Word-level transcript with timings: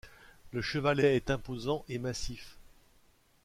Le 0.49 0.63
chevalet 0.63 1.15
est 1.15 1.29
imposant 1.29 1.85
et 1.87 1.99
massif. 1.99 2.57